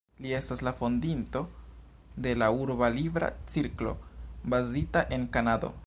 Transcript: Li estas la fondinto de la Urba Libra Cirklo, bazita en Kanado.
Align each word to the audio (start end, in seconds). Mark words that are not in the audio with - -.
Li 0.25 0.29
estas 0.35 0.61
la 0.67 0.71
fondinto 0.77 1.41
de 2.27 2.33
la 2.43 2.47
Urba 2.63 2.91
Libra 2.97 3.31
Cirklo, 3.57 3.95
bazita 4.57 5.07
en 5.19 5.31
Kanado. 5.37 5.75